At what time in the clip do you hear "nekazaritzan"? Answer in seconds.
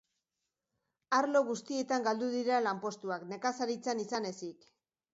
3.37-4.07